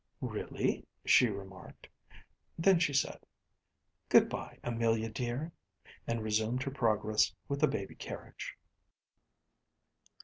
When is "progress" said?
6.71-7.31